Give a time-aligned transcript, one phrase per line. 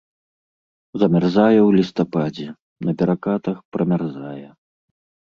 [1.01, 2.45] Замярзае ў лістападзе,
[2.87, 4.47] на перакатах прамярзае.